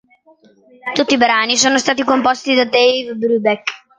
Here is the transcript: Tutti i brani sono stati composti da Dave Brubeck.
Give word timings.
Tutti 0.95 1.13
i 1.13 1.17
brani 1.17 1.55
sono 1.57 1.77
stati 1.77 2.03
composti 2.03 2.55
da 2.55 2.65
Dave 2.65 3.13
Brubeck. 3.13 3.71